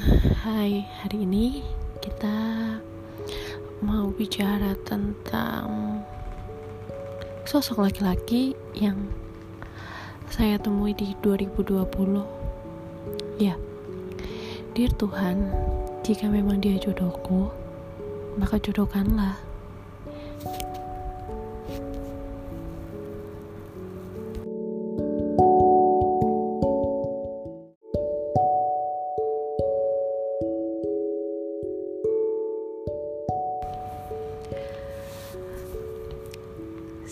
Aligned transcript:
Hai, 0.00 0.80
hari 1.04 1.28
ini 1.28 1.60
kita 2.00 2.32
mau 3.84 4.08
bicara 4.08 4.72
tentang 4.88 6.00
sosok 7.44 7.84
laki-laki 7.84 8.56
yang 8.72 8.96
saya 10.32 10.56
temui 10.56 10.96
di 10.96 11.12
2020. 11.20 11.84
Ya, 13.36 13.60
Dear 14.72 14.88
Tuhan, 14.96 15.52
jika 16.00 16.32
memang 16.32 16.64
dia 16.64 16.80
jodohku, 16.80 17.52
maka 18.40 18.56
jodohkanlah. 18.56 19.49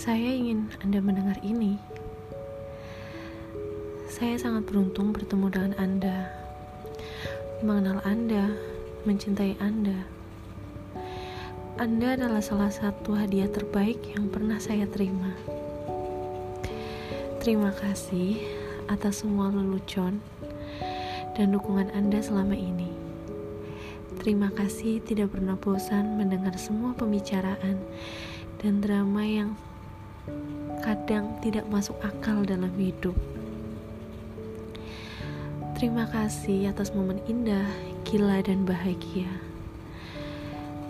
Saya 0.09 0.33
ingin 0.33 0.73
Anda 0.81 1.05
mendengar 1.05 1.37
ini. 1.45 1.77
Saya 4.09 4.41
sangat 4.41 4.65
beruntung 4.65 5.13
bertemu 5.13 5.53
dengan 5.53 5.73
Anda, 5.77 6.33
mengenal 7.61 8.01
Anda, 8.09 8.57
mencintai 9.05 9.61
Anda. 9.61 10.09
Anda 11.77 12.17
adalah 12.17 12.41
salah 12.41 12.73
satu 12.73 13.21
hadiah 13.21 13.53
terbaik 13.53 14.01
yang 14.17 14.33
pernah 14.33 14.57
saya 14.57 14.89
terima. 14.89 15.37
Terima 17.45 17.77
kasih 17.77 18.41
atas 18.89 19.21
semua 19.21 19.53
lelucon 19.53 20.25
dan 21.37 21.53
dukungan 21.53 21.93
Anda 21.93 22.25
selama 22.25 22.57
ini. 22.57 22.97
Terima 24.17 24.49
kasih 24.57 25.05
tidak 25.05 25.37
pernah 25.37 25.61
bosan 25.61 26.17
mendengar 26.17 26.57
semua 26.57 26.97
pembicaraan 26.97 27.77
dan 28.65 28.81
drama 28.81 29.21
yang 29.21 29.53
kadang 30.83 31.37
tidak 31.43 31.67
masuk 31.69 31.97
akal 32.01 32.47
dalam 32.47 32.71
hidup. 32.79 33.15
Terima 35.79 36.11
kasih 36.11 36.75
atas 36.75 36.91
momen 36.91 37.23
indah, 37.31 37.67
gila, 38.03 38.43
dan 38.43 38.67
bahagia. 38.67 39.31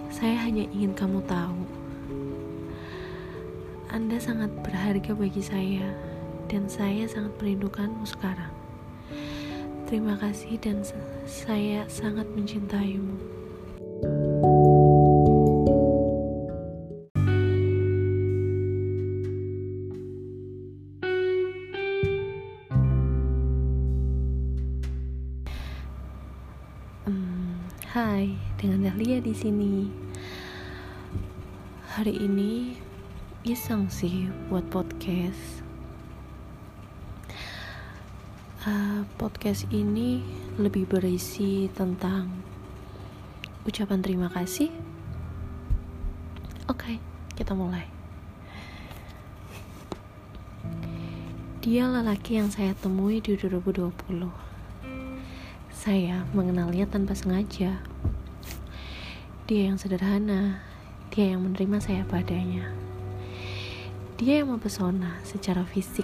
Saya 0.08 0.40
hanya 0.48 0.64
ingin 0.72 0.96
kamu 0.96 1.20
tahu, 1.28 1.60
Anda 3.92 4.16
sangat 4.16 4.48
berharga 4.64 5.12
bagi 5.12 5.44
saya, 5.44 5.92
dan 6.48 6.66
saya 6.72 7.04
sangat 7.04 7.36
merindukanmu 7.36 8.04
sekarang. 8.08 8.52
Terima 9.84 10.16
kasih, 10.16 10.56
dan 10.56 10.80
saya 11.28 11.84
sangat 11.88 12.24
mencintaimu. 12.32 13.37
Hai, 27.98 28.30
dengan 28.54 28.86
Dahlia 28.86 29.18
di 29.18 29.34
sini. 29.34 29.90
Hari 31.98 32.14
ini 32.14 32.78
iseng 33.42 33.90
sih 33.90 34.30
buat 34.46 34.62
podcast. 34.70 35.66
Uh, 38.62 39.02
podcast 39.18 39.66
ini 39.74 40.22
lebih 40.62 40.86
berisi 40.86 41.66
tentang 41.74 42.30
ucapan 43.66 43.98
terima 43.98 44.30
kasih. 44.30 44.70
Oke, 46.70 46.94
okay, 46.94 46.96
kita 47.34 47.50
mulai. 47.50 47.82
Dia 51.66 51.90
lelaki 51.90 52.38
yang 52.38 52.54
saya 52.54 52.78
temui 52.78 53.18
di 53.18 53.34
2020 53.34 54.57
saya 55.78 56.26
mengenalnya 56.34 56.90
tanpa 56.90 57.14
sengaja. 57.14 57.78
Dia 59.46 59.70
yang 59.70 59.78
sederhana, 59.78 60.58
dia 61.14 61.30
yang 61.30 61.46
menerima 61.46 61.78
saya 61.78 62.02
padanya. 62.02 62.66
Dia 64.18 64.42
yang 64.42 64.50
mempesona 64.50 65.22
secara 65.22 65.62
fisik 65.62 66.02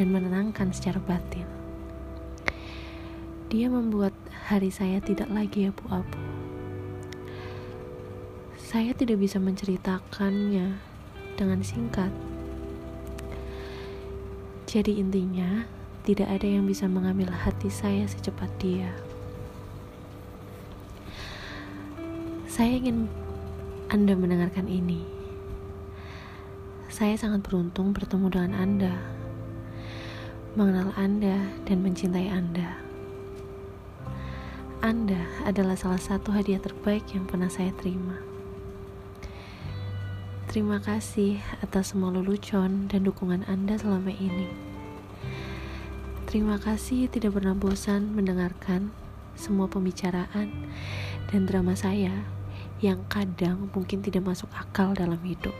dan 0.00 0.16
menenangkan 0.16 0.72
secara 0.72 0.96
batin. 1.04 1.44
Dia 3.52 3.68
membuat 3.68 4.16
hari 4.48 4.72
saya 4.72 5.04
tidak 5.04 5.28
lagi 5.28 5.68
abu-abu. 5.68 6.16
Saya 8.56 8.96
tidak 8.96 9.20
bisa 9.20 9.36
menceritakannya 9.36 10.72
dengan 11.36 11.60
singkat. 11.60 12.08
Jadi 14.64 15.04
intinya, 15.04 15.75
tidak 16.06 16.30
ada 16.30 16.46
yang 16.46 16.62
bisa 16.70 16.86
mengambil 16.86 17.34
hati 17.34 17.66
saya 17.66 18.06
secepat 18.06 18.46
dia. 18.62 18.94
Saya 22.46 22.78
ingin 22.78 23.10
Anda 23.90 24.14
mendengarkan 24.14 24.70
ini. 24.70 25.02
Saya 26.86 27.18
sangat 27.18 27.42
beruntung 27.42 27.90
bertemu 27.90 28.26
dengan 28.30 28.52
Anda, 28.54 28.94
mengenal 30.54 30.94
Anda, 30.94 31.42
dan 31.66 31.82
mencintai 31.82 32.30
Anda. 32.30 32.78
Anda 34.78 35.26
adalah 35.42 35.74
salah 35.74 35.98
satu 35.98 36.30
hadiah 36.30 36.62
terbaik 36.62 37.02
yang 37.10 37.26
pernah 37.26 37.50
saya 37.50 37.74
terima. 37.74 38.14
Terima 40.46 40.78
kasih 40.78 41.42
atas 41.60 41.90
semua 41.90 42.14
lelucon 42.14 42.86
dan 42.86 43.02
dukungan 43.02 43.42
Anda 43.50 43.74
selama 43.74 44.14
ini. 44.14 44.75
Terima 46.36 46.60
kasih 46.60 47.08
tidak 47.08 47.40
pernah 47.40 47.56
bosan 47.56 48.12
mendengarkan 48.12 48.92
semua 49.40 49.72
pembicaraan 49.72 50.52
dan 51.32 51.48
drama 51.48 51.72
saya 51.72 52.12
yang 52.84 53.08
kadang 53.08 53.72
mungkin 53.72 54.04
tidak 54.04 54.20
masuk 54.20 54.52
akal 54.52 54.92
dalam 54.92 55.16
hidup. 55.24 55.56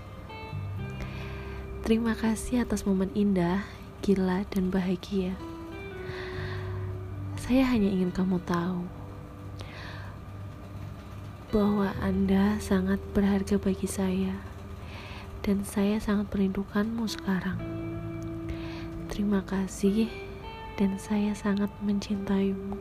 Terima 1.81 2.13
kasih 2.13 2.69
atas 2.69 2.85
momen 2.85 3.09
indah, 3.17 3.65
gila, 4.05 4.45
dan 4.53 4.69
bahagia. 4.69 5.33
Saya 7.41 7.73
hanya 7.73 7.89
ingin 7.89 8.13
kamu 8.13 8.37
tahu 8.45 8.85
bahwa 11.57 11.97
Anda 12.05 12.61
sangat 12.61 13.01
berharga 13.17 13.57
bagi 13.57 13.89
saya, 13.89 14.37
dan 15.41 15.65
saya 15.65 15.97
sangat 16.05 16.29
merindukanmu 16.37 17.09
sekarang. 17.09 17.57
Terima 19.09 19.41
kasih 19.41 20.26
dan 20.77 21.01
saya 21.01 21.33
sangat 21.33 21.73
mencintaimu. 21.81 22.77